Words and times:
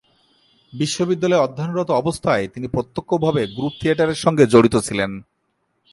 বিশ্ববিদ্যালয়ে 0.73 1.39
অধ্যয়নরত 1.39 1.89
অবস্থায় 1.91 2.47
তিনি 2.47 2.67
প্রত্যক্ষভাবে 2.67 3.41
গ্রুপ 3.47 3.73
থিয়েটারের 3.81 4.15
সঙ্গে 4.15 4.45
জড়িত 4.45 4.75
ছিলেন। 4.77 5.11